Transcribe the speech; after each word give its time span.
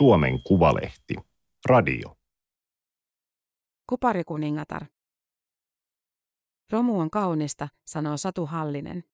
Suomen 0.00 0.42
Kuvalehti. 0.42 1.14
Radio. 1.66 2.16
Kuparikuningatar. 3.86 4.86
Romu 6.72 7.00
on 7.00 7.10
kaunista, 7.10 7.68
sanoo 7.86 8.16
Satu 8.16 8.46
Hallinen. 8.46 9.04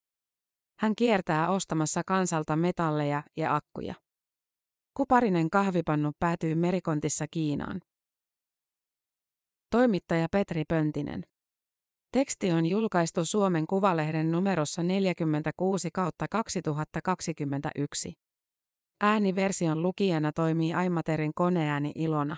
Hän 0.78 0.94
kiertää 0.96 1.50
ostamassa 1.50 2.02
kansalta 2.06 2.56
metalleja 2.56 3.22
ja 3.36 3.54
akkuja. 3.54 3.94
Kuparinen 4.96 5.50
kahvipannu 5.50 6.12
päätyy 6.18 6.54
merikontissa 6.54 7.26
Kiinaan. 7.30 7.80
Toimittaja 9.70 10.26
Petri 10.32 10.64
Pöntinen. 10.68 11.26
Teksti 12.12 12.52
on 12.52 12.66
julkaistu 12.66 13.24
Suomen 13.24 13.66
Kuvalehden 13.66 14.32
numerossa 14.32 14.82
46 14.82 15.90
kautta 15.90 16.28
2021. 16.30 18.25
Ääniversion 19.00 19.82
lukijana 19.82 20.32
toimii 20.32 20.74
Aimaterin 20.74 21.34
koneääni 21.34 21.92
Ilona. 21.94 22.36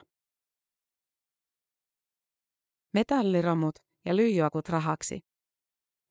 Metalliromut 2.95 3.75
ja 4.05 4.16
lyijyakut 4.16 4.69
rahaksi. 4.69 5.21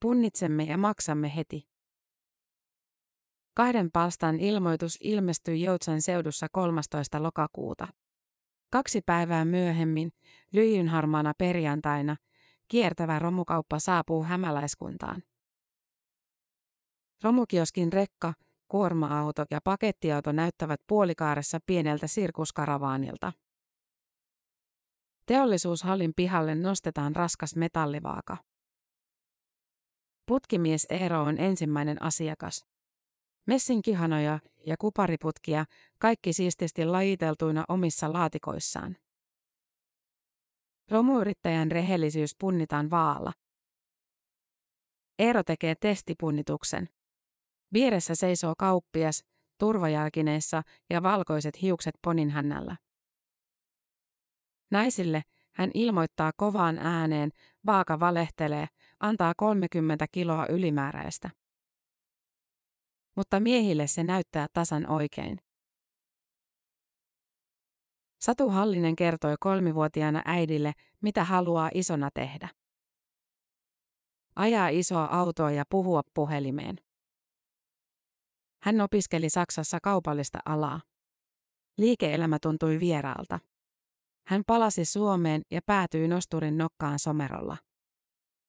Punnitsemme 0.00 0.64
ja 0.64 0.78
maksamme 0.78 1.36
heti. 1.36 1.68
Kahden 3.54 3.90
palstan 3.92 4.40
ilmoitus 4.40 4.98
ilmestyi 5.00 5.62
Joutsan 5.62 6.02
seudussa 6.02 6.46
13. 6.52 7.22
lokakuuta. 7.22 7.88
Kaksi 8.70 9.00
päivää 9.06 9.44
myöhemmin, 9.44 10.12
lyijynharmaana 10.52 11.32
perjantaina, 11.38 12.16
kiertävä 12.68 13.18
romukauppa 13.18 13.78
saapuu 13.78 14.24
hämäläiskuntaan. 14.24 15.22
Romukioskin 17.22 17.92
rekka, 17.92 18.34
kuorma-auto 18.68 19.44
ja 19.50 19.60
pakettiauto 19.64 20.32
näyttävät 20.32 20.80
puolikaaressa 20.86 21.58
pieneltä 21.66 22.06
sirkuskaravaanilta. 22.06 23.32
Teollisuushallin 25.26 26.12
pihalle 26.16 26.54
nostetaan 26.54 27.16
raskas 27.16 27.56
metallivaaka. 27.56 28.36
Putkimies 30.26 30.86
Eero 30.90 31.22
on 31.22 31.38
ensimmäinen 31.38 32.02
asiakas. 32.02 32.66
Messinkihanoja 33.46 34.38
ja 34.66 34.76
kupariputkia, 34.78 35.64
kaikki 35.98 36.32
siististi 36.32 36.84
lajiteltuina 36.84 37.64
omissa 37.68 38.12
laatikoissaan. 38.12 38.96
Romuyrittäjän 40.90 41.70
rehellisyys 41.70 42.36
punnitaan 42.40 42.90
vaalla. 42.90 43.32
Eero 45.18 45.42
tekee 45.44 45.74
testipunnituksen. 45.74 46.88
Vieressä 47.72 48.14
seisoo 48.14 48.54
kauppias, 48.58 49.24
turvajalkineissa 49.58 50.62
ja 50.90 51.02
valkoiset 51.02 51.62
hiukset 51.62 51.94
poninhännällä. 52.04 52.76
Naisille 54.70 55.22
hän 55.54 55.70
ilmoittaa 55.74 56.32
kovaan 56.36 56.78
ääneen, 56.78 57.30
vaaka 57.66 58.00
valehtelee, 58.00 58.66
antaa 59.00 59.32
30 59.36 60.06
kiloa 60.12 60.46
ylimääräistä. 60.46 61.30
Mutta 63.16 63.40
miehille 63.40 63.86
se 63.86 64.04
näyttää 64.04 64.46
tasan 64.52 64.90
oikein. 64.90 65.38
Satu 68.20 68.48
Hallinen 68.48 68.96
kertoi 68.96 69.34
kolmivuotiaana 69.40 70.22
äidille, 70.24 70.72
mitä 71.02 71.24
haluaa 71.24 71.70
isona 71.74 72.10
tehdä. 72.14 72.48
Ajaa 74.36 74.68
isoa 74.68 75.04
autoa 75.04 75.50
ja 75.50 75.64
puhua 75.70 76.02
puhelimeen. 76.14 76.87
Hän 78.62 78.80
opiskeli 78.80 79.30
Saksassa 79.30 79.78
kaupallista 79.82 80.38
alaa. 80.44 80.80
Liike-elämä 81.78 82.38
tuntui 82.42 82.80
vieraalta. 82.80 83.38
Hän 84.26 84.42
palasi 84.46 84.84
Suomeen 84.84 85.42
ja 85.50 85.60
päätyi 85.66 86.08
nosturin 86.08 86.58
nokkaan 86.58 86.98
somerolla. 86.98 87.56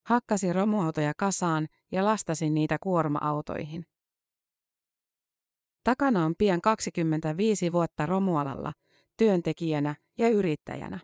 Hakkasi 0.06 0.54
romuautoja 0.54 1.14
kasaan 1.18 1.68
ja 1.92 2.06
lastasi 2.06 2.50
niitä 2.50 2.78
kuorma-autoihin. 2.84 3.86
Takana 5.84 6.26
on 6.26 6.36
pian 6.38 6.62
25 6.62 7.72
vuotta 7.72 8.06
romualalla, 8.06 8.74
työntekijänä 9.18 9.96
ja 10.18 10.30
yrittäjänä. 10.30 11.00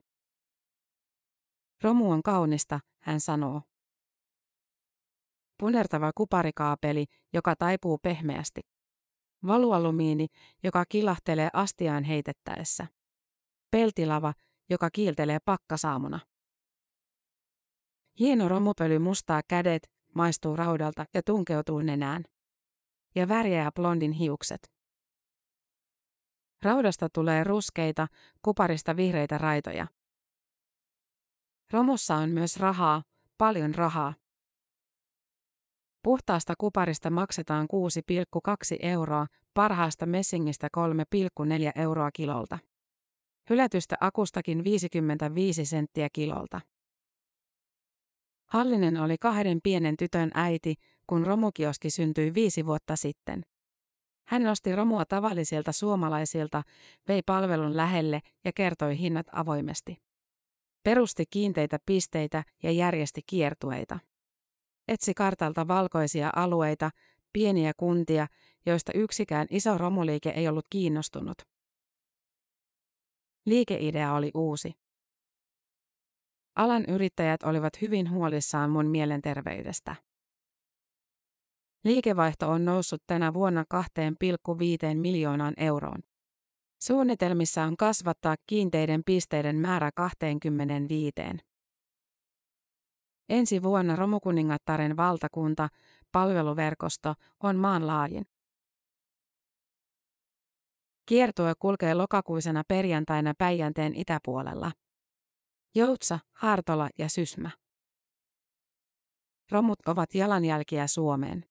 Romu 1.83 2.11
on 2.11 2.23
kaunista, 2.23 2.79
hän 3.01 3.19
sanoo. 3.19 3.61
Punertava 5.59 6.11
kuparikaapeli, 6.17 7.05
joka 7.33 7.55
taipuu 7.55 7.97
pehmeästi. 7.97 8.61
Valualumiini, 9.47 10.27
joka 10.63 10.85
kilahtelee 10.85 11.49
astiaan 11.53 12.03
heitettäessä. 12.03 12.87
Peltilava, 13.71 14.33
joka 14.69 14.89
kiiltelee 14.89 15.39
pakkasaamuna. 15.45 16.19
Hieno 18.19 18.49
romupöly 18.49 18.99
mustaa 18.99 19.41
kädet, 19.47 19.91
maistuu 20.15 20.55
raudalta 20.55 21.05
ja 21.13 21.23
tunkeutuu 21.23 21.79
nenään. 21.79 22.23
Ja 23.15 23.27
värjää 23.27 23.71
blondin 23.71 24.11
hiukset. 24.11 24.71
Raudasta 26.61 27.09
tulee 27.09 27.43
ruskeita, 27.43 28.07
kuparista 28.41 28.95
vihreitä 28.95 29.37
raitoja. 29.37 29.87
Romussa 31.71 32.15
on 32.15 32.29
myös 32.29 32.57
rahaa, 32.57 33.03
paljon 33.37 33.75
rahaa. 33.75 34.13
Puhtaasta 36.05 36.53
kuparista 36.57 37.09
maksetaan 37.09 37.67
6,2 38.41 38.77
euroa, 38.79 39.27
parhaasta 39.53 40.05
messingistä 40.05 40.67
3,4 40.77 41.81
euroa 41.81 42.11
kilolta. 42.11 42.59
Hylätystä 43.49 43.95
akustakin 43.99 44.63
55 44.63 45.65
senttiä 45.65 46.07
kilolta. 46.13 46.61
Hallinen 48.49 48.97
oli 48.97 49.17
kahden 49.17 49.59
pienen 49.63 49.97
tytön 49.97 50.31
äiti, 50.33 50.75
kun 51.07 51.25
romukioski 51.25 51.89
syntyi 51.89 52.33
viisi 52.33 52.65
vuotta 52.65 52.95
sitten. 52.95 53.45
Hän 54.27 54.43
nosti 54.43 54.75
romua 54.75 55.05
tavallisilta 55.05 55.71
suomalaisilta, 55.71 56.63
vei 57.07 57.21
palvelun 57.25 57.77
lähelle 57.77 58.19
ja 58.43 58.51
kertoi 58.55 58.99
hinnat 58.99 59.27
avoimesti. 59.31 59.97
Perusti 60.83 61.25
kiinteitä 61.29 61.79
pisteitä 61.85 62.43
ja 62.63 62.71
järjesti 62.71 63.21
kiertueita. 63.27 63.99
Etsi 64.87 65.13
kartalta 65.13 65.67
valkoisia 65.67 66.29
alueita, 66.35 66.89
pieniä 67.33 67.73
kuntia, 67.77 68.27
joista 68.65 68.91
yksikään 68.95 69.47
iso 69.49 69.77
romuliike 69.77 70.29
ei 70.29 70.47
ollut 70.47 70.65
kiinnostunut. 70.69 71.37
Liikeidea 73.45 74.13
oli 74.13 74.31
uusi. 74.33 74.73
Alan 76.55 76.85
yrittäjät 76.87 77.43
olivat 77.43 77.81
hyvin 77.81 78.11
huolissaan 78.11 78.69
mun 78.69 78.85
mielenterveydestä. 78.85 79.95
Liikevaihto 81.83 82.49
on 82.49 82.65
noussut 82.65 83.03
tänä 83.07 83.33
vuonna 83.33 83.65
2,5 83.73 84.95
miljoonaan 84.95 85.53
euroon. 85.57 85.99
Suunnitelmissa 86.81 87.63
on 87.63 87.77
kasvattaa 87.77 88.35
kiinteiden 88.47 89.01
pisteiden 89.05 89.55
määrä 89.55 89.91
25. 89.95 91.13
Ensi 93.29 93.63
vuonna 93.63 93.95
Romukuningattaren 93.95 94.97
valtakunta, 94.97 95.69
palveluverkosto, 96.11 97.13
on 97.43 97.55
maan 97.55 97.87
laajin. 97.87 98.25
Kiertue 101.05 101.53
kulkee 101.59 101.93
lokakuisena 101.93 102.63
perjantaina 102.67 103.33
Päijänteen 103.37 103.95
itäpuolella. 103.95 104.71
Joutsa, 105.75 106.19
Hartola 106.33 106.89
ja 106.97 107.09
Sysmä. 107.09 107.51
Romut 109.51 109.79
ovat 109.87 110.15
jalanjälkiä 110.15 110.87
Suomeen. 110.87 111.45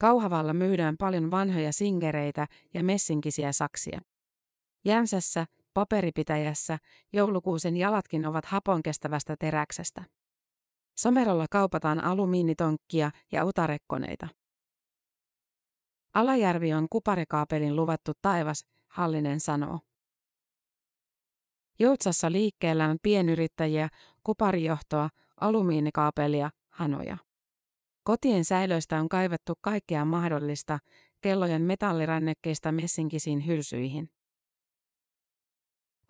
Kauhavalla 0.00 0.52
myydään 0.52 0.96
paljon 0.96 1.30
vanhoja 1.30 1.72
singereitä 1.72 2.46
ja 2.74 2.84
messinkisiä 2.84 3.52
saksia. 3.52 4.00
Jämsässä, 4.84 5.46
paperipitäjässä, 5.74 6.78
joulukuusen 7.12 7.76
jalatkin 7.76 8.26
ovat 8.26 8.44
haponkestävästä 8.44 9.36
teräksestä. 9.38 10.04
Somerolla 10.98 11.46
kaupataan 11.50 12.04
alumiinitonkkia 12.04 13.10
ja 13.32 13.44
utarekkoneita. 13.44 14.28
Alajärvi 16.14 16.72
on 16.72 16.86
kuparikaapelin 16.90 17.76
luvattu 17.76 18.12
taivas, 18.22 18.66
Hallinen 18.90 19.40
sanoo. 19.40 19.78
Joutsassa 21.78 22.32
liikkeellä 22.32 22.88
on 22.88 22.96
pienyrittäjiä, 23.02 23.88
kuparijohtoa, 24.24 25.08
alumiinikaapelia, 25.40 26.50
hanoja. 26.70 27.16
Kotien 28.02 28.44
säilöistä 28.44 29.00
on 29.00 29.08
kaivettu 29.08 29.52
kaikkea 29.60 30.04
mahdollista, 30.04 30.78
kellojen 31.20 31.62
metallirannekkeista 31.62 32.72
messinkisiin 32.72 33.46
hylsyihin. 33.46 34.10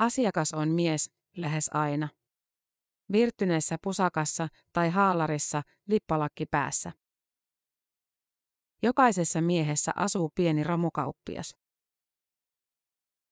Asiakas 0.00 0.54
on 0.54 0.68
mies, 0.68 1.10
lähes 1.36 1.70
aina. 1.74 2.08
Virttyneessä 3.12 3.76
pusakassa 3.82 4.48
tai 4.72 4.90
haalarissa, 4.90 5.62
lippalakki 5.88 6.46
päässä. 6.46 6.92
Jokaisessa 8.82 9.40
miehessä 9.40 9.92
asuu 9.96 10.30
pieni 10.34 10.64
romukauppias. 10.64 11.56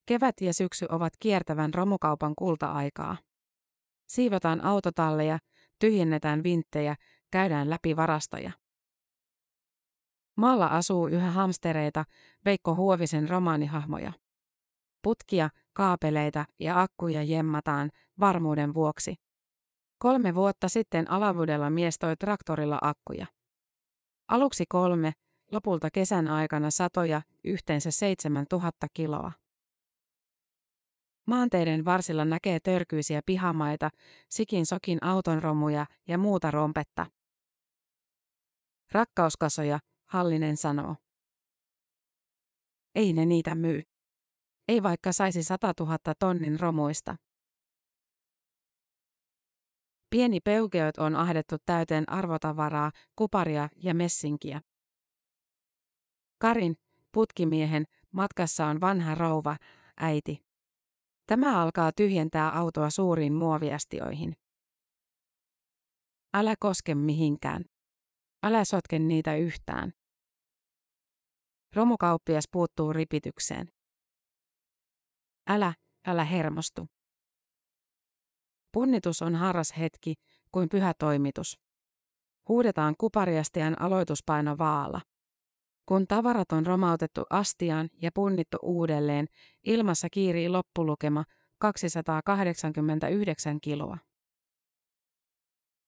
Kevät 0.07 0.41
ja 0.41 0.55
syksy 0.55 0.87
ovat 0.89 1.13
kiertävän 1.21 1.75
romukaupan 1.75 2.35
kulta-aikaa. 2.39 3.17
Siivotaan 4.09 4.65
autotalleja, 4.65 5.39
tyhjennetään 5.79 6.43
vinttejä, 6.43 6.97
käydään 7.31 7.71
läpi 7.71 7.97
varastoja. 7.97 8.53
Maalla 10.37 10.67
asuu 10.67 11.07
yhä 11.07 11.31
hamstereita, 11.31 12.05
Veikko 12.45 12.75
Huovisen 12.75 13.29
romaanihahmoja. 13.29 14.13
Putkia, 15.03 15.51
kaapeleita 15.79 16.45
ja 16.59 16.81
akkuja 16.83 17.23
jemmataan 17.23 17.91
varmuuden 18.21 18.75
vuoksi. 18.75 19.15
Kolme 19.99 20.35
vuotta 20.35 20.69
sitten 20.69 21.11
Alavudella 21.11 21.71
mies 21.71 21.99
toi 21.99 22.17
traktorilla 22.17 22.79
akkuja. 22.83 23.27
Aluksi 24.29 24.65
kolme, 24.69 25.13
lopulta 25.53 25.89
kesän 25.91 26.29
aikana 26.29 26.71
satoja, 26.71 27.23
yhteensä 27.45 27.91
7000 27.91 28.87
kiloa. 28.95 29.33
Maanteiden 31.27 31.85
varsilla 31.85 32.25
näkee 32.25 32.61
törkyisiä 32.61 33.21
pihamaita, 33.27 33.91
sikin 34.29 34.67
sokin 34.67 35.05
autonromuja 35.05 35.87
ja 36.09 36.19
muuta 36.19 36.51
rompetta. 36.51 37.07
Rakkauskasoja, 38.93 39.79
Hallinen 40.07 40.57
sanoo. 40.57 40.97
Ei 42.95 43.13
ne 43.13 43.27
niitä 43.27 43.55
myy. 43.55 43.83
Ei 44.69 44.83
vaikka 44.83 45.13
saisi 45.13 45.43
100 45.43 45.73
000 45.81 45.99
tonnin 46.19 46.61
romuista. 46.61 47.17
Pieni 50.11 50.41
peukeot 50.41 50.99
on 50.99 51.17
ahdettu 51.17 51.57
täyteen 51.67 52.05
arvotavaraa, 52.09 52.91
kuparia 53.17 53.69
ja 53.77 53.95
messinkiä. 53.95 54.61
Karin, 56.39 56.77
putkimiehen, 57.13 57.85
matkassa 58.13 58.67
on 58.67 58.81
vanha 58.81 59.15
rouva, 59.15 59.57
äiti. 59.97 60.39
Tämä 61.27 61.63
alkaa 61.63 61.93
tyhjentää 61.93 62.59
autoa 62.59 62.91
suuriin 62.91 63.33
muoviastioihin. 63.33 64.37
Älä 66.35 66.55
koske 66.61 66.95
mihinkään. 66.95 67.65
Älä 68.43 68.65
sotke 68.65 68.99
niitä 68.99 69.37
yhtään. 69.37 69.93
Romukauppias 71.75 72.45
puuttuu 72.53 72.93
ripitykseen. 72.93 73.78
Älä, 75.49 75.75
älä 76.07 76.25
hermostu. 76.25 76.87
Punnitus 78.73 79.23
on 79.23 79.35
harras 79.35 79.75
hetki, 79.79 80.15
kuin 80.53 80.69
pyhä 80.69 80.93
toimitus. 80.99 81.59
Huudetaan 82.49 82.95
kupariastian 82.99 83.81
aloituspaino 83.81 84.59
vaalla. 84.59 85.01
Kun 85.87 86.07
tavarat 86.07 86.53
on 86.53 86.67
romautettu 86.67 87.23
astiaan 87.31 87.89
ja 88.03 88.11
punnittu 88.15 88.57
uudelleen, 88.63 89.27
ilmassa 89.67 90.09
kiirii 90.11 90.49
loppulukema 90.49 91.25
289 91.59 93.61
kiloa. 93.61 93.99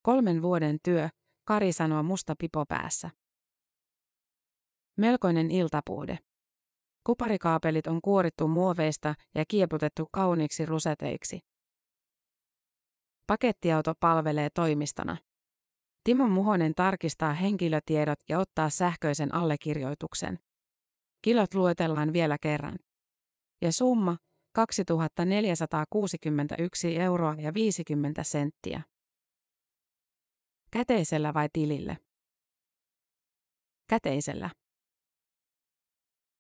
Kolmen 0.03 0.43
vuoden 0.43 0.79
työ, 0.85 1.09
Kari 1.45 1.73
sanoo 1.73 2.03
musta 2.03 2.35
pipo 2.39 2.67
päässä. 2.67 3.11
Melkoinen 4.97 5.51
iltapuude. 5.51 6.19
Kuparikaapelit 7.05 7.87
on 7.87 8.01
kuorittu 8.03 8.49
muoveista 8.49 9.15
ja 9.35 9.45
kieputettu 9.49 10.09
kauniiksi 10.13 10.67
ruseteiksi. 10.67 11.41
Pakettiauto 13.27 13.95
palvelee 14.01 14.49
toimistona. 14.55 15.17
Timo 16.05 16.29
Muhonen 16.29 16.75
tarkistaa 16.75 17.33
henkilötiedot 17.33 18.19
ja 18.29 18.39
ottaa 18.39 18.71
sähköisen 18.71 19.35
allekirjoituksen. 19.35 20.39
Kilot 21.23 21.55
luetellaan 21.55 22.13
vielä 22.13 22.39
kerran. 22.39 22.79
Ja 23.63 23.73
summa 23.73 24.17
2461 24.55 26.97
euroa 26.97 27.35
ja 27.39 27.55
50 27.55 28.23
senttiä. 28.23 28.83
Käteisellä 30.71 31.35
vai 31.35 31.49
tilille? 31.53 31.97
Käteisellä. 33.89 34.51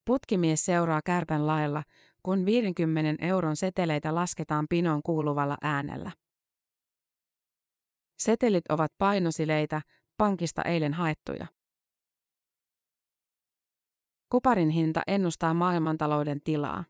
Putkimies 0.04 0.64
seuraa 0.64 1.00
kärpän 1.04 1.46
lailla, 1.46 1.82
kun 2.22 2.46
50 2.46 3.26
euron 3.26 3.56
seteleitä 3.56 4.14
lasketaan 4.14 4.66
pinon 4.70 5.02
kuuluvalla 5.02 5.56
äänellä. 5.62 6.10
Setelit 8.18 8.64
ovat 8.68 8.92
painosileitä, 8.98 9.82
pankista 10.16 10.62
eilen 10.62 10.94
haettuja. 10.94 11.46
Kuparin 14.32 14.70
hinta 14.70 15.02
ennustaa 15.06 15.54
maailmantalouden 15.54 16.40
tilaa. 16.44 16.84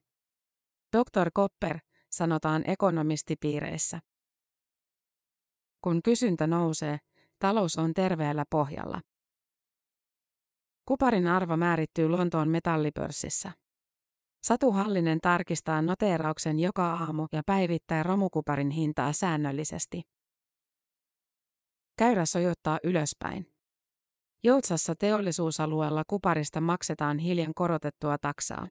Dr. 0.97 1.31
Kopper, 1.35 1.79
sanotaan 2.11 2.65
ekonomistipiireissä. 2.67 4.01
Kun 5.81 6.03
kysyntä 6.03 6.47
nousee, 6.47 6.99
talous 7.39 7.79
on 7.79 7.95
terveellä 7.95 8.45
pohjalla. 8.51 9.01
Kuparin 10.91 11.27
arvo 11.27 11.57
määrittyy 11.57 12.09
Lontoon 12.09 12.49
metallipörssissä. 12.49 13.53
Satu 14.43 14.73
Hallinen 14.73 15.21
tarkistaa 15.21 15.83
noteerauksen 15.83 16.59
joka 16.59 16.93
aamu 16.93 17.27
ja 17.33 17.43
päivittää 17.47 18.03
romukuparin 18.03 18.71
hintaa 18.71 19.13
säännöllisesti. 19.13 20.03
Käyrä 21.99 22.25
sojottaa 22.25 22.79
ylöspäin. 22.85 23.47
Joutsassa 24.45 24.95
teollisuusalueella 24.99 26.03
kuparista 26.07 26.61
maksetaan 26.61 27.19
hiljan 27.19 27.55
korotettua 27.55 28.19
taksaa. 28.19 28.69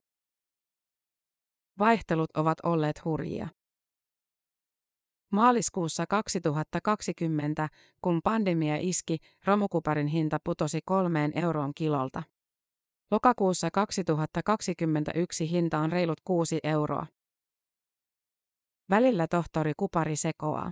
Vaihtelut 1.80 2.38
ovat 2.38 2.58
olleet 2.64 3.06
hurjia. 3.06 3.48
Maaliskuussa 5.32 6.06
2020, 6.08 7.70
kun 8.02 8.22
pandemia 8.24 8.78
iski, 8.78 9.18
romukuparin 9.46 10.08
hinta 10.08 10.38
putosi 10.44 10.80
kolmeen 10.86 11.32
euroon 11.38 11.74
kilolta. 11.74 12.24
Lokakuussa 13.12 13.72
2021 13.72 15.52
hinta 15.52 15.80
on 15.80 15.92
reilut 15.92 16.22
6 16.24 16.60
euroa. 16.64 17.06
Välillä 18.90 19.28
tohtori 19.28 19.74
Kupari 19.78 20.16
sekoaa. 20.16 20.72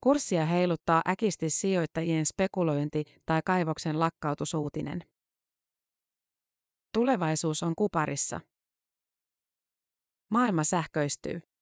Kurssia 0.00 0.46
heiluttaa 0.46 1.02
äkisti 1.08 1.50
sijoittajien 1.50 2.26
spekulointi 2.26 3.04
tai 3.26 3.40
kaivoksen 3.44 4.00
lakkautusuutinen. 4.00 5.04
Tulevaisuus 6.92 7.62
on 7.62 7.74
kuparissa. 7.76 8.40
Maailma 10.30 10.64
sähköistyy. 10.64 11.55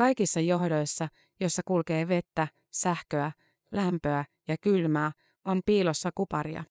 Kaikissa 0.00 0.40
johdoissa, 0.40 1.08
jossa 1.40 1.62
kulkee 1.64 2.08
vettä, 2.08 2.48
sähköä, 2.72 3.32
lämpöä 3.72 4.24
ja 4.48 4.56
kylmää, 4.60 5.12
on 5.44 5.60
piilossa 5.66 6.10
kuparia. 6.14 6.64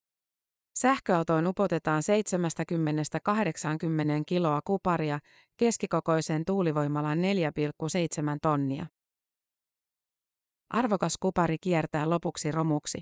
Sähköautoon 0.76 1.48
upotetaan 1.48 2.04
70-80 3.30 4.24
kiloa 4.28 4.62
kuparia, 4.66 5.20
keskikokoiseen 5.58 6.46
tuulivoimalaan 6.46 7.18
4,7 7.18 7.24
tonnia. 8.42 8.86
Arvokas 10.70 11.18
kupari 11.20 11.58
kiertää 11.62 12.10
lopuksi 12.10 12.52
romuksi. 12.52 13.02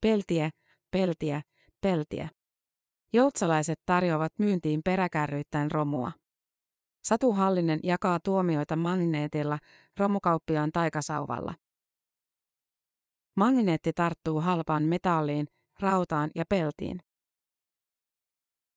Peltiä, 0.00 0.50
peltiä, 0.90 1.42
peltiä. 1.80 2.28
Joutsalaiset 3.12 3.80
tarjoavat 3.86 4.32
myyntiin 4.38 4.80
peräkärryittäin 4.84 5.70
romua. 5.70 6.21
Satu 7.02 7.32
Hallinen 7.32 7.80
jakaa 7.82 8.20
tuomioita 8.20 8.76
magneetilla 8.76 9.58
romukauppiaan 9.98 10.72
taikasauvalla. 10.72 11.54
Magneetti 13.36 13.92
tarttuu 13.92 14.40
halpaan 14.40 14.82
metalliin, 14.82 15.46
rautaan 15.80 16.30
ja 16.34 16.44
peltiin. 16.48 17.00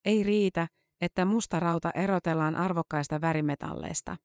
Ei 0.05 0.23
riitä, 0.23 0.67
että 1.01 1.25
musta 1.25 1.59
rauta 1.59 1.91
erotellaan 1.91 2.55
arvokkaista 2.55 3.21
värimetalleista. 3.21 4.17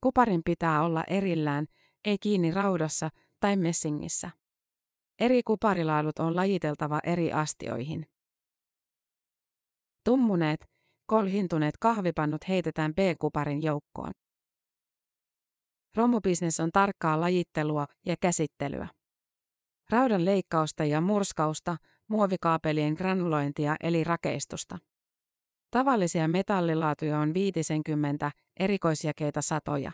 Kuparin 0.00 0.42
pitää 0.44 0.82
olla 0.82 1.04
erillään, 1.08 1.66
ei 2.04 2.18
kiinni 2.18 2.50
raudassa 2.50 3.10
tai 3.40 3.56
messingissä. 3.56 4.30
Eri 5.18 5.42
kuparilaalut 5.42 6.18
on 6.18 6.36
lajiteltava 6.36 7.00
eri 7.04 7.32
astioihin. 7.32 8.06
Tummuneet, 10.04 10.70
kolhintuneet 11.06 11.74
kahvipannut 11.80 12.48
heitetään 12.48 12.94
B-kuparin 12.94 13.62
joukkoon. 13.62 14.12
Romubisnes 15.96 16.60
on 16.60 16.70
tarkkaa 16.72 17.20
lajittelua 17.20 17.86
ja 18.06 18.16
käsittelyä. 18.20 18.88
Raudan 19.90 20.24
leikkausta 20.24 20.84
ja 20.84 21.00
murskausta, 21.00 21.76
muovikaapelien 22.08 22.94
granulointia 22.94 23.76
eli 23.80 24.04
rakeistusta. 24.04 24.78
Tavallisia 25.70 26.28
metallilaatuja 26.28 27.18
on 27.18 27.34
50, 27.34 28.30
erikoisjakeita 28.60 29.42
satoja. 29.42 29.92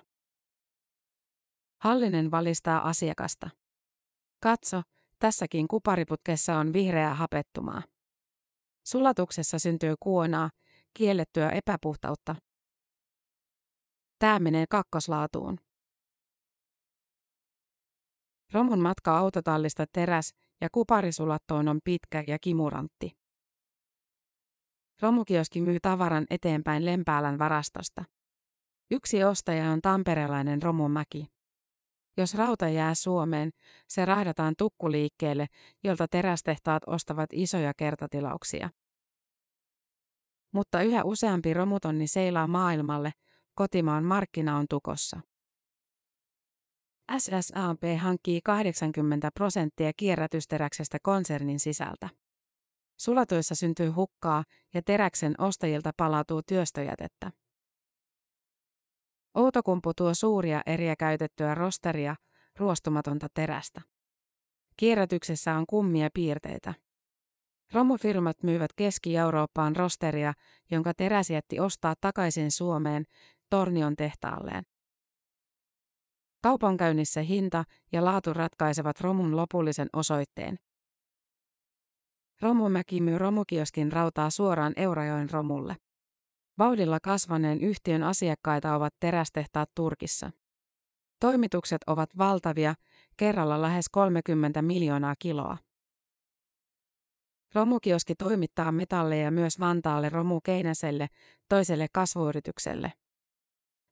Hallinen 1.81 2.31
valistaa 2.31 2.89
asiakasta. 2.89 3.51
Katso, 4.43 4.83
tässäkin 5.19 5.69
kupariputkessa 5.69 6.57
on 6.57 6.73
vihreää 6.73 7.15
hapettumaa. 7.15 7.83
Sulatuksessa 8.87 9.59
syntyy 9.59 9.95
kuonaa, 10.01 10.51
kiellettyä 10.95 11.51
epäpuhtautta. 11.51 12.37
Tämä 14.19 14.39
menee 14.39 14.65
kakkoslaatuun. 14.71 15.59
Romun 18.53 18.81
matka 18.81 19.19
autotallista 19.19 19.85
teräs- 19.93 20.35
ja 20.61 20.69
kuparisulattoon 20.73 21.69
on 21.69 21.81
pitkä 21.85 22.25
ja 22.27 22.39
kimurantti. 22.39 23.11
Romukioski 25.03 25.61
myy 25.61 25.81
tavaran 25.81 26.27
eteenpäin 26.31 26.85
Lempäälän 26.85 27.39
varastosta. 27.39 28.05
Yksi 28.91 29.25
ostaja 29.25 29.71
on 29.71 29.81
tamperelainen 29.83 30.63
Romumäki. 30.63 31.27
Jos 32.17 32.35
rauta 32.35 32.69
jää 32.69 32.95
Suomeen, 32.95 33.51
se 33.89 34.05
rahdataan 34.05 34.55
tukkuliikkeelle, 34.59 35.47
jolta 35.85 36.09
terästehtaat 36.09 36.83
ostavat 36.87 37.31
isoja 37.33 37.73
kertatilauksia. 37.77 38.71
Mutta 40.53 40.83
yhä 40.83 41.05
useampi 41.05 41.55
romutonni 41.55 42.07
seilaa 42.07 42.47
maailmalle, 42.47 43.13
kotimaan 43.55 44.05
markkina 44.05 44.57
on 44.57 44.67
tukossa. 44.71 45.21
SSAP 47.19 47.83
hankkii 47.99 48.41
80 48.45 49.31
prosenttia 49.35 49.93
kierrätysteräksestä 49.97 50.99
konsernin 51.03 51.61
sisältä. 51.61 52.09
Sulatuissa 52.97 53.55
syntyy 53.55 53.89
hukkaa 53.89 54.45
ja 54.75 54.83
teräksen 54.83 55.35
ostajilta 55.39 55.91
palautuu 55.97 56.43
työstöjätettä. 56.43 57.33
Outokumpu 59.35 59.95
tuo 59.95 60.15
suuria 60.15 60.61
eriä 60.67 60.97
käytettyä 60.97 61.55
rosteria, 61.55 62.17
ruostumatonta 62.59 63.27
terästä. 63.35 63.81
Kierrätyksessä 64.77 65.55
on 65.55 65.65
kummia 65.67 66.09
piirteitä. 66.15 66.75
Romufirmat 67.73 68.43
myyvät 68.43 68.73
Keski-Eurooppaan 68.77 69.77
rosteria, 69.77 70.33
jonka 70.71 70.95
teräsjätti 70.95 71.61
ostaa 71.61 71.95
takaisin 72.01 72.51
Suomeen 72.51 73.05
Tornion 73.51 73.97
tehtaalleen. 73.97 74.65
Kaupankäynnissä 76.43 77.23
hinta 77.23 77.65
ja 77.93 78.05
laatu 78.05 78.33
ratkaisevat 78.33 79.01
romun 79.01 79.37
lopullisen 79.37 79.89
osoitteen. 79.93 80.59
Romumäki 82.43 83.01
myy 83.01 83.19
romukioskin 83.19 83.93
rautaa 83.93 84.31
suoraan 84.31 84.73
Eurajoen 84.77 85.31
romulle. 85.31 85.77
Vauhdilla 86.59 86.99
kasvaneen 87.03 87.61
yhtiön 87.61 88.03
asiakkaita 88.03 88.75
ovat 88.75 88.95
terästehtaat 89.01 89.71
Turkissa. 89.75 90.31
Toimitukset 91.21 91.81
ovat 91.87 92.19
valtavia, 92.19 92.75
kerralla 93.17 93.63
lähes 93.63 93.89
30 93.89 94.63
miljoonaa 94.63 95.15
kiloa. 95.19 95.59
Romukioski 97.55 98.15
toimittaa 98.15 98.73
metalleja 98.73 99.31
myös 99.31 99.61
Vantaalle 99.61 100.09
Romukeinäselle, 100.09 101.09
toiselle 101.49 101.87
kasvuyritykselle. 101.93 102.93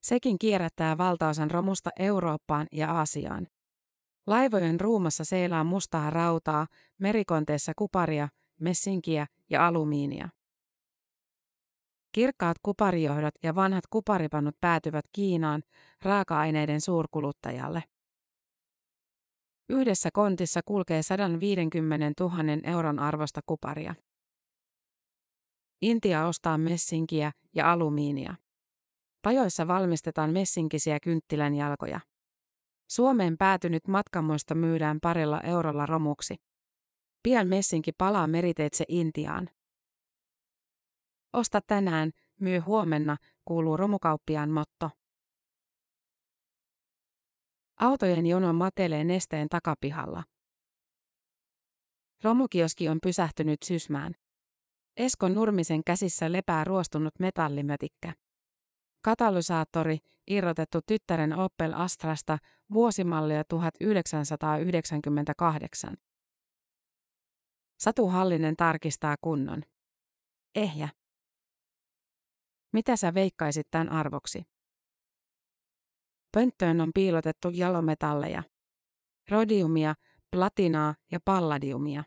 Sekin 0.01 0.39
kierrättää 0.39 0.97
valtaosan 0.97 1.51
romusta 1.51 1.89
Eurooppaan 1.99 2.67
ja 2.71 2.91
Aasiaan. 2.91 3.47
Laivojen 4.27 4.79
ruumassa 4.79 5.23
seilaa 5.23 5.63
mustaa 5.63 6.09
rautaa, 6.09 6.67
merikonteessa 6.97 7.73
kuparia, 7.75 8.29
messinkiä 8.59 9.27
ja 9.49 9.67
alumiinia. 9.67 10.29
Kirkkaat 12.11 12.57
kuparijohdot 12.63 13.33
ja 13.43 13.55
vanhat 13.55 13.83
kuparipannut 13.89 14.55
päätyvät 14.61 15.05
Kiinaan 15.11 15.63
raaka-aineiden 16.01 16.81
suurkuluttajalle. 16.81 17.83
Yhdessä 19.71 20.09
kontissa 20.13 20.61
kulkee 20.65 21.03
150 21.03 22.23
000 22.23 22.33
euron 22.63 22.99
arvosta 22.99 23.41
kuparia. 23.45 23.95
Intia 25.81 26.27
ostaa 26.27 26.57
messinkiä 26.57 27.31
ja 27.55 27.71
alumiinia. 27.71 28.35
Pajoissa 29.21 29.67
valmistetaan 29.67 30.33
messinkisiä 30.33 30.99
kynttilänjalkoja. 30.99 31.99
Suomeen 32.89 33.37
päätynyt 33.37 33.87
matkamoista 33.87 34.55
myydään 34.55 34.99
parilla 35.01 35.41
eurolla 35.41 35.85
romuksi. 35.85 36.35
Pian 37.23 37.47
messinki 37.47 37.91
palaa 37.91 38.27
meriteitse 38.27 38.85
Intiaan. 38.87 39.49
Osta 41.33 41.61
tänään, 41.67 42.11
myy 42.39 42.59
huomenna, 42.59 43.17
kuuluu 43.45 43.77
romukauppiaan 43.77 44.49
motto. 44.49 44.89
Autojen 47.81 48.25
jono 48.25 48.53
matelee 48.53 49.03
nesteen 49.03 49.49
takapihalla. 49.49 50.23
Romukioski 52.23 52.89
on 52.89 52.99
pysähtynyt 53.03 53.63
sysmään. 53.63 54.13
Eskon 54.97 55.33
Nurmisen 55.33 55.83
käsissä 55.83 56.31
lepää 56.31 56.63
ruostunut 56.63 57.13
metallimötikkä. 57.19 58.13
Katalysaattori, 59.01 59.97
irrotettu 60.27 60.79
tyttären 60.87 61.33
Opel 61.33 61.73
Astrasta, 61.75 62.37
vuosimallia 62.73 63.43
1998. 63.43 65.97
Satu 67.79 68.07
Hallinen 68.07 68.55
tarkistaa 68.55 69.15
kunnon. 69.21 69.63
Ehjä. 70.55 70.89
Mitä 72.73 72.95
sä 72.95 73.13
veikkaisit 73.13 73.67
tämän 73.71 73.89
arvoksi? 73.89 74.50
Pönttöön 76.31 76.81
on 76.81 76.91
piilotettu 76.95 77.49
jalometalleja. 77.49 78.43
Rodiumia, 79.29 79.95
platinaa 80.31 80.95
ja 81.11 81.19
palladiumia. 81.25 82.03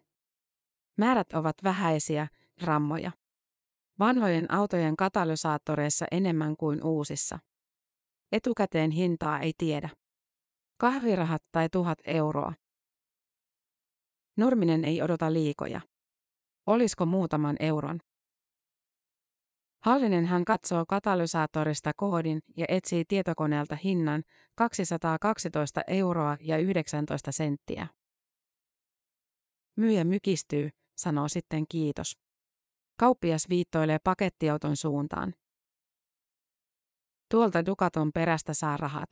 Määrät 0.98 1.32
ovat 1.32 1.56
vähäisiä, 1.64 2.28
grammoja. 2.60 3.12
Vanhojen 3.98 4.52
autojen 4.52 4.96
katalysaattoreissa 4.96 6.06
enemmän 6.10 6.56
kuin 6.56 6.84
uusissa. 6.84 7.38
Etukäteen 8.32 8.90
hintaa 8.90 9.40
ei 9.40 9.52
tiedä. 9.58 9.88
Kahvirahat 10.80 11.42
tai 11.52 11.68
tuhat 11.68 11.98
euroa. 12.04 12.52
Nurminen 14.36 14.84
ei 14.84 15.02
odota 15.02 15.32
liikoja. 15.32 15.80
Olisiko 16.66 17.06
muutaman 17.06 17.56
euron? 17.60 18.00
Hallinen 19.84 20.26
hän 20.26 20.44
katsoo 20.44 20.84
katalysaattorista 20.88 21.92
koodin 21.96 22.42
ja 22.56 22.66
etsii 22.68 23.04
tietokoneelta 23.08 23.76
hinnan 23.76 24.22
212 24.54 25.82
euroa 25.86 26.36
ja 26.40 26.58
19 26.58 27.32
senttiä. 27.32 27.86
Myyjä 29.76 30.04
mykistyy, 30.04 30.70
sanoo 30.96 31.28
sitten 31.28 31.64
kiitos. 31.68 32.18
Kauppias 32.98 33.48
viittoilee 33.48 33.98
pakettiauton 34.04 34.76
suuntaan. 34.76 35.34
Tuolta 37.30 37.66
Dukaton 37.66 38.12
perästä 38.12 38.54
saa 38.54 38.76
rahat. 38.76 39.08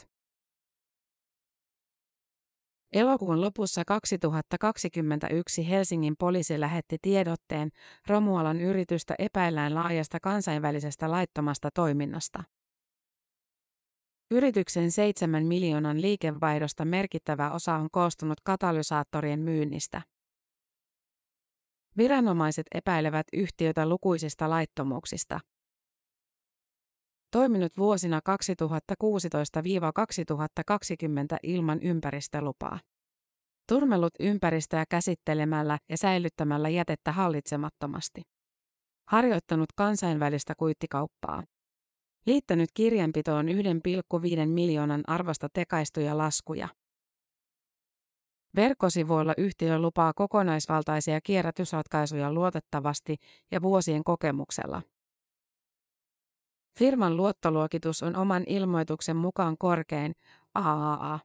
Elokuun 2.92 3.40
lopussa 3.40 3.82
2021 3.86 5.68
Helsingin 5.68 6.14
poliisi 6.18 6.60
lähetti 6.60 6.96
tiedotteen 7.02 7.70
Romualan 8.06 8.60
yritystä 8.60 9.14
epäillään 9.18 9.74
laajasta 9.74 10.20
kansainvälisestä 10.20 11.10
laittomasta 11.10 11.68
toiminnasta. 11.74 12.44
Yrityksen 14.30 14.90
7 14.90 15.46
miljoonan 15.46 16.00
liikevaihdosta 16.00 16.84
merkittävä 16.84 17.50
osa 17.50 17.74
on 17.74 17.88
koostunut 17.92 18.40
katalysaattorien 18.44 19.40
myynnistä. 19.40 20.02
Viranomaiset 21.96 22.66
epäilevät 22.74 23.26
yhtiötä 23.32 23.88
lukuisista 23.88 24.50
laittomuuksista. 24.50 25.40
Toiminut 27.32 27.72
vuosina 27.78 28.20
2016-2020 28.20 28.22
ilman 31.42 31.78
ympäristölupaa. 31.82 32.80
Turmellut 33.68 34.14
ympäristöä 34.20 34.84
käsittelemällä 34.88 35.78
ja 35.88 35.96
säilyttämällä 35.96 36.68
jätettä 36.68 37.12
hallitsemattomasti. 37.12 38.22
Harjoittanut 39.08 39.68
kansainvälistä 39.76 40.54
kuittikauppaa. 40.54 41.42
Liittänyt 42.26 42.68
kirjanpitoon 42.74 43.46
1,5 43.48 43.52
miljoonan 44.46 45.02
arvosta 45.06 45.48
tekaistuja 45.52 46.18
laskuja. 46.18 46.68
Verkkosivuilla 48.56 49.34
yhtiö 49.38 49.78
lupaa 49.78 50.12
kokonaisvaltaisia 50.12 51.20
kierrätysratkaisuja 51.20 52.32
luotettavasti 52.32 53.16
ja 53.50 53.62
vuosien 53.62 54.04
kokemuksella. 54.04 54.82
Firman 56.78 57.16
luottoluokitus 57.16 58.02
on 58.02 58.16
oman 58.16 58.44
ilmoituksen 58.46 59.16
mukaan 59.16 59.58
korkein, 59.58 60.12
AAA. 60.54 61.20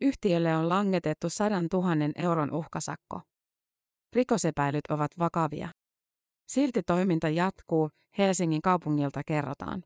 Yhtiölle 0.00 0.56
on 0.56 0.68
langetettu 0.68 1.30
100 1.30 1.62
000 1.72 1.86
euron 2.16 2.52
uhkasakko. 2.52 3.20
Rikosepäilyt 4.12 4.84
ovat 4.90 5.10
vakavia. 5.18 5.68
Silti 6.48 6.82
toiminta 6.82 7.28
jatkuu, 7.28 7.90
Helsingin 8.18 8.62
kaupungilta 8.62 9.20
kerrotaan. 9.26 9.82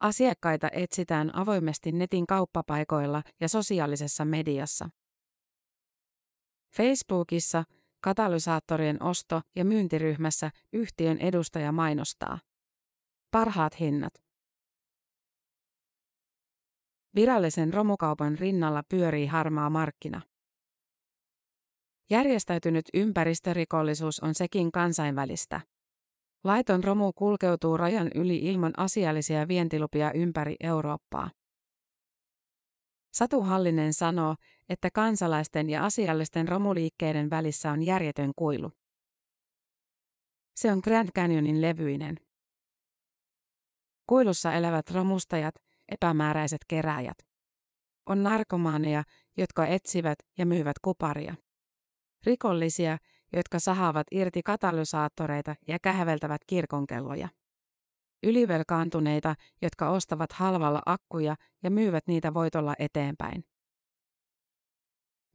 Asiakkaita 0.00 0.68
etsitään 0.72 1.36
avoimesti 1.36 1.92
netin 1.92 2.26
kauppapaikoilla 2.26 3.22
ja 3.40 3.48
sosiaalisessa 3.48 4.24
mediassa. 4.24 4.90
Facebookissa, 6.76 7.64
katalysaattorien 8.00 9.02
osto- 9.02 9.40
ja 9.56 9.64
myyntiryhmässä 9.64 10.50
yhtiön 10.72 11.18
edustaja 11.18 11.72
mainostaa. 11.72 12.38
Parhaat 13.30 13.80
hinnat. 13.80 14.12
Virallisen 17.14 17.74
romukaupan 17.74 18.38
rinnalla 18.38 18.82
pyörii 18.88 19.26
harmaa 19.26 19.70
markkina. 19.70 20.20
Järjestäytynyt 22.10 22.84
ympäristörikollisuus 22.94 24.20
on 24.20 24.34
sekin 24.34 24.72
kansainvälistä. 24.72 25.60
Laiton 26.44 26.84
romu 26.84 27.12
kulkeutuu 27.12 27.76
rajan 27.76 28.10
yli 28.14 28.36
ilman 28.36 28.72
asiallisia 28.76 29.48
vientilupia 29.48 30.12
ympäri 30.12 30.56
Eurooppaa. 30.60 31.30
Satu 33.12 33.40
Hallinen 33.40 33.94
sanoo, 33.94 34.34
että 34.68 34.88
kansalaisten 34.94 35.70
ja 35.70 35.84
asiallisten 35.84 36.48
romuliikkeiden 36.48 37.30
välissä 37.30 37.70
on 37.70 37.82
järjetön 37.82 38.32
kuilu. 38.36 38.70
Se 40.54 40.72
on 40.72 40.80
Grand 40.84 41.08
Canyonin 41.16 41.62
levyinen. 41.62 42.16
Kuilussa 44.10 44.52
elävät 44.52 44.90
romustajat, 44.90 45.54
epämääräiset 45.88 46.60
keräjät. 46.68 47.18
On 48.06 48.22
narkomaaneja, 48.22 49.04
jotka 49.36 49.66
etsivät 49.66 50.18
ja 50.38 50.46
myyvät 50.46 50.78
kuparia. 50.82 51.34
Rikollisia, 52.26 52.98
jotka 53.32 53.58
sahaavat 53.58 54.06
irti 54.10 54.42
katalysaattoreita 54.42 55.54
ja 55.68 55.78
kähveltävät 55.82 56.40
kirkonkelloja. 56.46 57.28
Ylivelkaantuneita, 58.22 59.34
jotka 59.62 59.90
ostavat 59.90 60.32
halvalla 60.32 60.82
akkuja 60.86 61.36
ja 61.62 61.70
myyvät 61.70 62.06
niitä 62.06 62.34
voitolla 62.34 62.74
eteenpäin. 62.78 63.44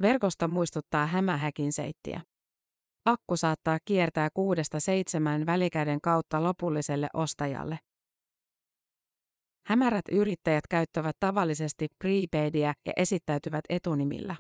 Verkosto 0.02 0.48
muistuttaa 0.48 1.06
hämähäkin 1.06 1.74
seittiä. 1.74 2.22
Akku 3.06 3.38
saattaa 3.38 3.78
kiertää 3.86 4.30
kuudesta 4.34 4.80
seitsemän 4.80 5.46
välikäden 5.46 6.02
kautta 6.02 6.44
lopulliselle 6.44 7.08
ostajalle. 7.14 7.80
Hämärät 9.66 10.06
yrittäjät 10.12 10.68
käyttävät 10.68 11.16
tavallisesti 11.20 11.88
prepaidia 12.00 12.74
ja 12.86 12.94
esittäytyvät 12.98 13.66
etunimillä. 13.70 14.36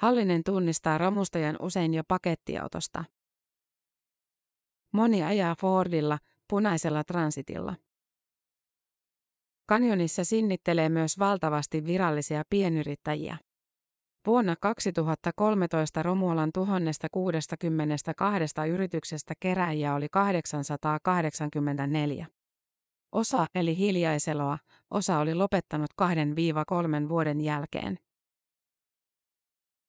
Hallinen 0.00 0.44
tunnistaa 0.44 0.98
romustajan 0.98 1.56
usein 1.60 1.94
jo 1.94 2.02
pakettiautosta. 2.08 3.04
Moni 4.92 5.24
ajaa 5.24 5.54
Fordilla, 5.60 6.18
punaisella 6.50 7.04
transitilla. 7.04 7.76
Kanjonissa 9.66 10.24
sinnittelee 10.24 10.88
myös 10.88 11.18
valtavasti 11.18 11.84
virallisia 11.84 12.42
pienyrittäjiä. 12.50 13.36
Vuonna 14.26 14.56
2013 14.60 16.02
Romualan 16.02 16.50
1062 16.54 18.60
yrityksestä 18.68 19.34
keräjiä 19.40 19.94
oli 19.94 20.08
884. 20.08 22.26
Osa 23.14 23.46
eli 23.54 23.76
hiljaiseloa, 23.76 24.58
osa 24.90 25.18
oli 25.18 25.34
lopettanut 25.34 25.90
2-3 27.04 27.08
vuoden 27.08 27.40
jälkeen. 27.40 27.98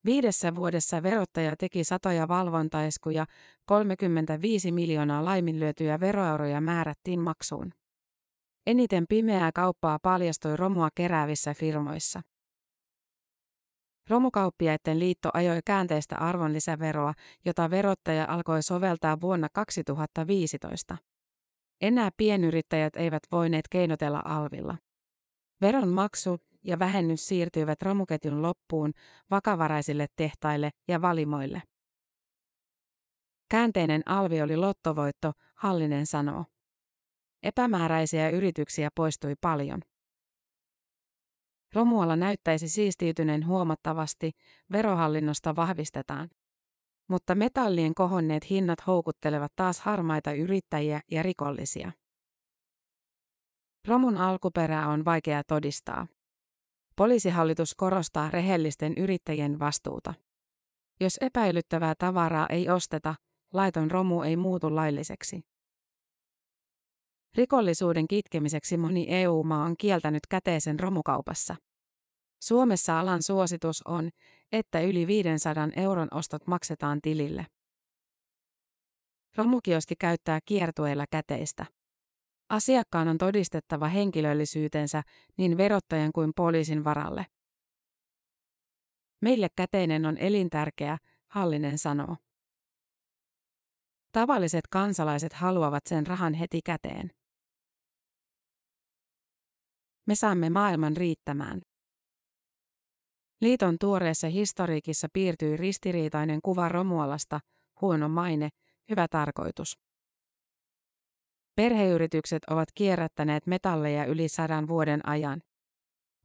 Viidessä 0.05 0.55
vuodessa 0.55 1.03
verottaja 1.03 1.55
teki 1.55 1.83
satoja 1.83 2.27
valvontaiskuja, 2.27 3.25
35 3.65 4.71
miljoonaa 4.71 5.25
laiminlyötyjä 5.25 5.99
veroeuroja 5.99 6.61
määrättiin 6.61 7.19
maksuun. 7.19 7.71
Eniten 8.67 9.05
pimeää 9.09 9.51
kauppaa 9.51 9.99
paljastui 10.01 10.57
romua 10.57 10.89
keräävissä 10.95 11.53
firmoissa. 11.53 12.21
Romukauppiaiden 14.09 14.99
liitto 14.99 15.29
ajoi 15.33 15.59
käänteistä 15.65 16.17
arvonlisäveroa, 16.17 17.13
jota 17.45 17.69
verottaja 17.69 18.25
alkoi 18.29 18.63
soveltaa 18.63 19.21
vuonna 19.21 19.47
2015. 19.53 20.97
Enää 21.81 22.09
pienyrittäjät 22.17 22.95
eivät 22.95 23.23
voineet 23.31 23.67
keinotella 23.69 24.21
alvilla. 24.25 24.77
Veron 25.61 25.89
maksu 25.89 26.37
ja 26.63 26.79
vähennys 26.79 27.27
siirtyivät 27.27 27.81
romuketjun 27.81 28.41
loppuun 28.41 28.93
vakavaraisille 29.31 30.07
tehtaille 30.15 30.69
ja 30.87 31.01
valimoille. 31.01 31.61
Käänteinen 33.49 34.01
alvi 34.05 34.41
oli 34.41 34.57
lottovoitto, 34.57 35.31
Hallinen 35.55 36.05
sanoo. 36.05 36.45
Epämääräisiä 37.43 38.29
yrityksiä 38.29 38.89
poistui 38.95 39.33
paljon. 39.41 39.81
Romualla 41.73 42.15
näyttäisi 42.15 42.69
siistiytyneen 42.69 43.47
huomattavasti, 43.47 44.31
verohallinnosta 44.71 45.55
vahvistetaan. 45.55 46.29
Mutta 47.07 47.35
metallien 47.35 47.95
kohonneet 47.95 48.49
hinnat 48.49 48.87
houkuttelevat 48.87 49.51
taas 49.55 49.79
harmaita 49.79 50.33
yrittäjiä 50.33 51.01
ja 51.11 51.23
rikollisia. 51.23 51.91
Romun 53.87 54.17
alkuperää 54.17 54.89
on 54.89 55.05
vaikea 55.05 55.43
todistaa. 55.47 56.07
Poliisihallitus 56.95 57.75
korostaa 57.75 58.29
rehellisten 58.29 58.93
yrittäjien 58.97 59.59
vastuuta. 59.59 60.13
Jos 60.99 61.17
epäilyttävää 61.21 61.93
tavaraa 61.97 62.47
ei 62.49 62.69
osteta, 62.69 63.15
laiton 63.53 63.91
romu 63.91 64.21
ei 64.21 64.37
muutu 64.37 64.75
lailliseksi. 64.75 65.41
Rikollisuuden 67.35 68.07
kitkemiseksi 68.07 68.77
moni 68.77 69.05
EU-maa 69.09 69.65
on 69.65 69.77
kieltänyt 69.77 70.27
käteisen 70.29 70.79
romukaupassa. 70.79 71.55
Suomessa 72.43 72.99
alan 72.99 73.23
suositus 73.23 73.81
on, 73.87 74.09
että 74.51 74.81
yli 74.81 75.07
500 75.07 75.69
euron 75.75 76.07
ostot 76.11 76.47
maksetaan 76.47 77.01
tilille. 77.01 77.45
Romukioski 79.35 79.95
käyttää 79.95 80.39
kiertueella 80.45 81.05
käteistä. 81.11 81.65
Asiakkaan 82.49 83.07
on 83.07 83.17
todistettava 83.17 83.87
henkilöllisyytensä 83.87 85.03
niin 85.37 85.57
verottajan 85.57 86.11
kuin 86.11 86.31
poliisin 86.35 86.83
varalle. 86.83 87.25
Meille 89.21 89.47
käteinen 89.55 90.05
on 90.05 90.17
elintärkeä, 90.17 90.97
Hallinen 91.27 91.77
sanoo. 91.77 92.17
Tavalliset 94.11 94.67
kansalaiset 94.67 95.33
haluavat 95.33 95.83
sen 95.87 96.07
rahan 96.07 96.33
heti 96.33 96.61
käteen. 96.61 97.11
Me 100.07 100.15
saamme 100.15 100.49
maailman 100.49 100.97
riittämään. 100.97 101.61
Liiton 103.41 103.75
tuoreessa 103.79 104.27
historiikissa 104.27 105.07
piirtyi 105.13 105.57
ristiriitainen 105.57 106.39
kuva 106.43 106.69
Romualasta, 106.69 107.39
huono 107.81 108.09
maine, 108.09 108.49
hyvä 108.89 109.07
tarkoitus. 109.07 109.77
Perheyritykset 111.55 112.43
ovat 112.49 112.69
kierrättäneet 112.75 113.47
metalleja 113.47 114.05
yli 114.05 114.27
sadan 114.27 114.67
vuoden 114.67 115.07
ajan. 115.07 115.41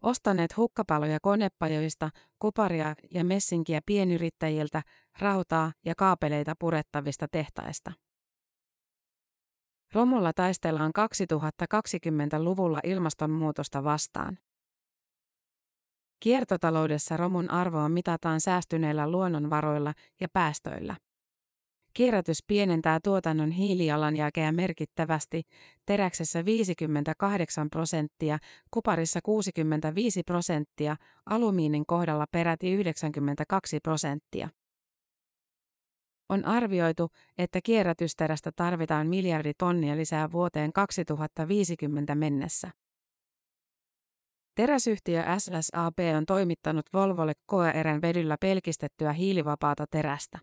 Ostaneet 0.03 0.57
hukkapaloja 0.57 1.19
konepajoista, 1.23 2.11
kuparia 2.39 2.95
ja 3.11 3.25
messinkiä 3.25 3.81
pienyrittäjiltä, 3.87 4.83
rautaa 5.19 5.73
ja 5.85 5.95
kaapeleita 5.95 6.55
purettavista 6.59 7.29
tehtaista. 7.29 7.93
Romulla 9.93 10.33
taistellaan 10.33 10.93
2020-luvulla 11.75 12.81
ilmastonmuutosta 12.85 13.85
vastaan. 13.85 14.39
Kiertotaloudessa 16.21 17.17
romun 17.17 17.51
arvoa 17.51 17.89
mitataan 17.89 18.41
säästyneillä 18.41 19.11
luonnonvaroilla 19.11 19.93
ja 20.21 20.29
päästöillä. 20.33 20.97
Kierrätys 21.95 22.39
pienentää 22.47 22.99
tuotannon 23.05 23.51
hiilijalanjälkeä 23.51 24.53
merkittävästi, 24.53 25.43
teräksessä 25.87 26.45
58 26.45 27.71
prosenttia, 27.71 28.39
kuparissa 28.71 29.21
65 29.23 30.23
prosenttia, 30.23 30.97
alumiinin 31.27 31.87
kohdalla 31.87 32.27
peräti 32.33 32.73
92 32.73 33.81
prosenttia. 33.81 34.49
On 36.29 36.45
arvioitu, 36.45 37.11
että 37.39 37.61
kierrätysterästä 37.65 38.51
tarvitaan 38.57 39.07
miljardi 39.07 39.53
tonnia 39.59 39.97
lisää 39.97 40.33
vuoteen 40.33 40.73
2050 40.73 42.15
mennessä. 42.15 42.71
Teräsyhtiö 44.55 45.25
SSAB 45.39 45.99
on 46.17 46.27
toimittanut 46.27 46.87
Volvolle 46.93 47.33
koeerän 47.47 48.03
vedyllä 48.03 48.37
pelkistettyä 48.41 49.13
hiilivapaata 49.13 49.85
terästä. 49.91 50.39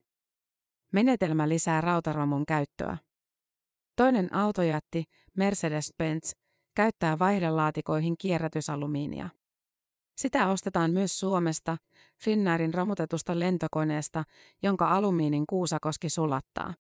Menetelmä 0.94 1.50
lisää 1.50 1.82
rautaromun 1.82 2.46
käyttöä. 2.46 2.98
Toinen 3.96 4.36
autojätti, 4.36 5.04
Mercedes-Benz, 5.38 6.32
käyttää 6.76 7.20
vaihdelaatikoihin 7.20 8.16
kierrätysalumiinia. 8.18 9.30
Sitä 10.18 10.48
ostetaan 10.48 10.92
myös 10.92 11.20
Suomesta, 11.20 11.78
Finnairin 12.24 12.74
romutetusta 12.74 13.40
lentokoneesta, 13.40 14.24
jonka 14.64 14.90
alumiinin 14.90 15.48
kuusakoski 15.50 16.10
sulattaa. 16.10 16.74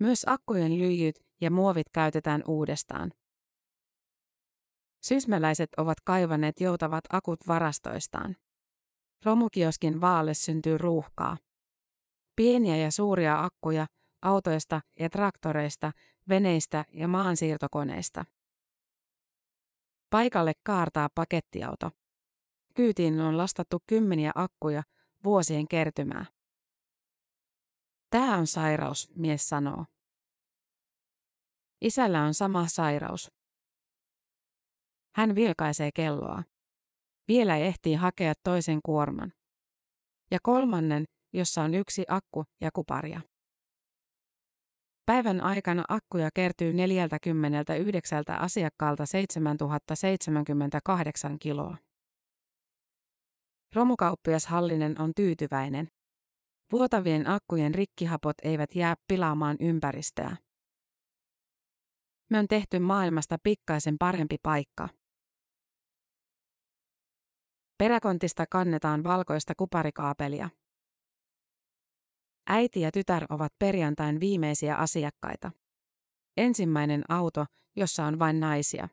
Myös 0.00 0.24
akkujen 0.26 0.78
lyijyt 0.78 1.14
ja 1.40 1.50
muovit 1.50 1.86
käytetään 1.92 2.42
uudestaan. 2.46 3.12
Sysmäläiset 5.02 5.70
ovat 5.76 6.00
kaivaneet 6.04 6.60
joutavat 6.60 7.04
akut 7.12 7.40
varastoistaan. 7.48 8.36
Romukioskin 9.24 10.00
vaalle 10.00 10.34
syntyy 10.34 10.78
ruuhkaa. 10.78 11.36
Pieniä 12.36 12.76
ja 12.76 12.92
suuria 12.92 13.44
akkuja 13.44 13.86
autoista 14.22 14.80
ja 14.98 15.10
traktoreista, 15.10 15.92
veneistä 16.28 16.84
ja 16.92 17.08
maansiirtokoneista. 17.08 18.24
Paikalle 20.10 20.52
kaartaa 20.64 21.08
pakettiauto. 21.14 21.90
Kyytiin 22.74 23.20
on 23.20 23.38
lastattu 23.38 23.78
kymmeniä 23.86 24.32
akkuja, 24.34 24.82
vuosien 25.24 25.68
kertymää. 25.68 26.26
Tämä 28.10 28.36
on 28.36 28.46
sairaus, 28.46 29.10
mies 29.16 29.48
sanoo. 29.48 29.84
Isällä 31.80 32.22
on 32.22 32.34
sama 32.34 32.66
sairaus. 32.68 33.41
Hän 35.14 35.34
vilkaisee 35.34 35.90
kelloa. 35.94 36.42
Vielä 37.28 37.56
ehtii 37.56 37.94
hakea 37.94 38.32
toisen 38.44 38.80
kuorman. 38.84 39.32
Ja 40.30 40.38
kolmannen, 40.42 41.04
jossa 41.32 41.62
on 41.62 41.74
yksi 41.74 42.04
akku 42.08 42.44
ja 42.60 42.70
kuparia. 42.74 43.20
Päivän 45.06 45.40
aikana 45.40 45.84
akkuja 45.88 46.28
kertyy 46.34 46.72
49 46.72 48.24
asiakkaalta 48.38 49.06
7078 49.06 51.38
kiloa. 51.38 51.76
Romukauppias 53.74 54.46
Hallinen 54.46 55.00
on 55.00 55.12
tyytyväinen. 55.16 55.88
Vuotavien 56.72 57.26
akkujen 57.26 57.74
rikkihapot 57.74 58.36
eivät 58.42 58.74
jää 58.74 58.94
pilaamaan 59.08 59.56
ympäristöä. 59.60 60.36
Me 62.30 62.38
on 62.38 62.48
tehty 62.48 62.78
maailmasta 62.78 63.36
pikkaisen 63.42 63.96
parempi 63.98 64.36
paikka. 64.42 64.88
Peräkontista 67.82 68.44
kannetaan 68.50 69.04
valkoista 69.04 69.54
kuparikaapelia. 69.56 70.50
Äiti 72.46 72.80
ja 72.80 72.90
tytär 72.92 73.26
ovat 73.28 73.52
perjantain 73.58 74.20
viimeisiä 74.20 74.76
asiakkaita. 74.76 75.50
Ensimmäinen 76.36 77.04
auto, 77.08 77.46
jossa 77.76 78.04
on 78.04 78.18
vain 78.18 78.40
naisia. 78.40 78.88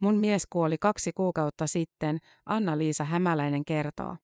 Mun 0.00 0.16
mies 0.16 0.46
kuoli 0.46 0.78
kaksi 0.78 1.12
kuukautta 1.12 1.66
sitten, 1.66 2.18
Anna-Liisa 2.46 3.04
Hämäläinen 3.04 3.64
kertoo. 3.64 4.16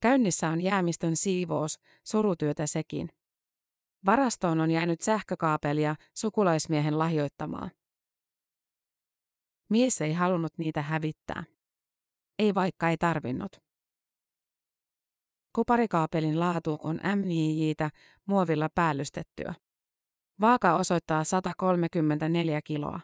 Käynnissä 0.00 0.48
on 0.48 0.60
jäämistön 0.60 1.16
siivous, 1.16 1.78
surutyötä 2.04 2.66
sekin. 2.66 3.08
Varastoon 4.06 4.60
on 4.60 4.70
jäänyt 4.70 5.00
sähkökaapelia 5.00 5.94
sukulaismiehen 6.14 6.98
lahjoittamaa. 6.98 7.70
Mies 9.68 10.00
ei 10.00 10.12
halunnut 10.12 10.58
niitä 10.58 10.82
hävittää. 10.82 11.44
Ei 12.38 12.54
vaikka 12.54 12.88
ei 12.88 12.96
tarvinnut. 12.96 13.56
Kuparikaapelin 15.52 16.40
laatu 16.40 16.78
on 16.82 17.00
MJJtä 17.16 17.90
muovilla 18.26 18.68
päällystettyä. 18.74 19.54
Vaaka 20.40 20.76
osoittaa 20.76 21.24
134 21.24 22.62
kiloa. 22.62 23.00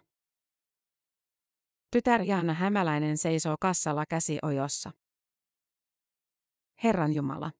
Tytär 1.90 2.22
Jaana 2.22 2.54
Hämäläinen 2.54 3.18
seisoo 3.18 3.56
kassalla 3.60 4.04
käsi 4.08 4.38
ojossa. 4.42 4.90
Herran 6.84 7.14
Jumala. 7.14 7.50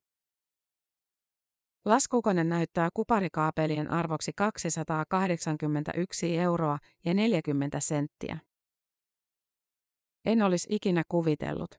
Laskukone 1.84 2.44
näyttää 2.44 2.88
kuparikaapelien 2.94 3.90
arvoksi 3.90 4.32
281 4.36 6.38
euroa 6.38 6.78
ja 7.04 7.14
40 7.14 7.80
senttiä. 7.80 8.38
En 10.24 10.42
olisi 10.42 10.68
ikinä 10.70 11.02
kuvitellut. 11.08 11.74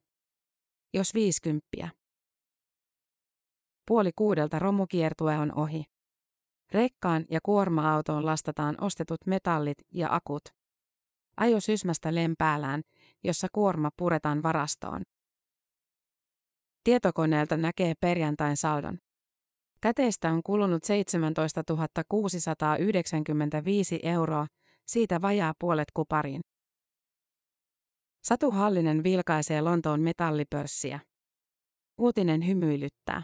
Jos 0.93 1.13
viisikymppiä. 1.13 1.89
Puoli 3.88 4.12
kuudelta 4.15 4.60
romukiertue 4.60 5.38
on 5.38 5.58
ohi. 5.58 5.84
Rekkaan 6.71 7.25
ja 7.29 7.39
kuorma-autoon 7.43 8.25
lastataan 8.25 8.84
ostetut 8.84 9.25
metallit 9.25 9.77
ja 9.91 10.08
akut. 10.12 10.43
Ajo 11.38 11.60
sysmästä 11.60 12.15
lempäällään, 12.15 12.82
jossa 13.23 13.47
kuorma 13.51 13.89
puretaan 13.97 14.43
varastoon. 14.43 15.01
Tietokoneelta 16.84 17.58
näkee 17.58 17.93
perjantain 17.99 18.58
saldon. 18.58 18.97
Käteistä 19.82 20.32
on 20.32 20.43
kulunut 20.43 20.84
17 20.84 21.63
695 22.10 23.99
euroa, 24.03 24.47
siitä 24.86 25.21
vajaa 25.21 25.53
puolet 25.60 25.88
kupariin. 25.93 26.41
Satu 28.23 28.51
Hallinen 28.51 29.03
vilkaisee 29.03 29.62
Lontoon 29.62 30.01
metallipörssiä. 30.01 30.99
Uutinen 31.97 32.47
hymyilyttää. 32.47 33.23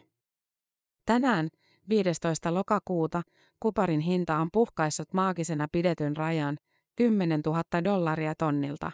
Tänään, 1.06 1.50
15. 1.90 2.54
lokakuuta, 2.54 3.22
kuparin 3.60 4.00
hinta 4.00 4.38
on 4.38 4.50
puhkaissut 4.54 5.14
maagisena 5.14 5.68
pidetyn 5.72 6.18
rajan 6.18 6.58
10 6.96 7.42
000 7.46 7.64
dollaria 7.84 8.36
tonnilta. 8.36 8.92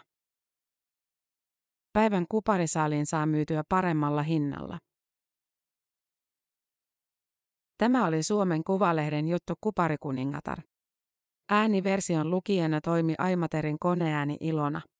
Päivän 1.92 2.26
kuparisaaliin 2.28 3.06
saa 3.06 3.26
myytyä 3.26 3.62
paremmalla 3.68 4.22
hinnalla. 4.22 4.78
Tämä 7.78 8.06
oli 8.06 8.22
Suomen 8.22 8.64
Kuvalehden 8.64 9.28
juttu 9.28 9.54
Kuparikuningatar. 9.60 10.58
Ääniversion 11.48 12.30
lukijana 12.30 12.80
toimi 12.80 13.14
Aimaterin 13.18 13.78
koneääni 13.78 14.36
Ilona. 14.40 14.80